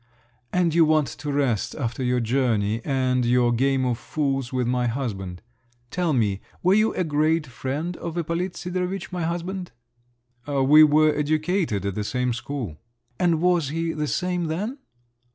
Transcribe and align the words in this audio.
"And 0.51 0.73
you 0.73 0.83
want 0.83 1.09
to 1.09 1.31
rest 1.31 1.75
after 1.75 2.03
your 2.03 2.19
journey, 2.19 2.81
and 2.83 3.23
your 3.23 3.51
game 3.53 3.85
of 3.85 3.99
'fools' 3.99 4.51
with 4.51 4.65
my 4.65 4.87
husband. 4.87 5.43
Tell 5.91 6.11
me, 6.11 6.41
were 6.63 6.73
you 6.73 6.91
a 6.95 7.03
great 7.03 7.45
friend 7.45 7.95
of 7.97 8.17
Ippolit 8.17 8.55
Sidorovitch, 8.55 9.11
my 9.11 9.21
husband?" 9.25 9.73
"We 10.47 10.83
were 10.83 11.13
educated 11.13 11.85
at 11.85 11.93
the 11.93 12.03
same 12.03 12.33
school." 12.33 12.77
"And 13.19 13.41
was 13.41 13.69
he 13.69 13.93
the 13.93 14.07
same 14.07 14.45
then?" 14.47 14.79